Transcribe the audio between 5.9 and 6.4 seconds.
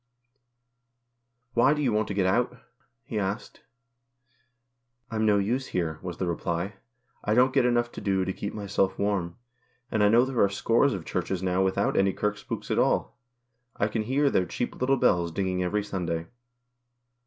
was the